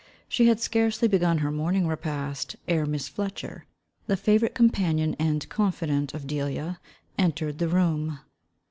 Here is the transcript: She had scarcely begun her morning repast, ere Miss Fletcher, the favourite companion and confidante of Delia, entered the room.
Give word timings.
She 0.27 0.47
had 0.47 0.59
scarcely 0.59 1.07
begun 1.07 1.37
her 1.45 1.51
morning 1.51 1.85
repast, 1.85 2.55
ere 2.67 2.87
Miss 2.87 3.07
Fletcher, 3.07 3.67
the 4.07 4.17
favourite 4.17 4.55
companion 4.55 5.15
and 5.19 5.47
confidante 5.47 6.15
of 6.15 6.25
Delia, 6.25 6.79
entered 7.19 7.59
the 7.59 7.67
room. 7.69 8.17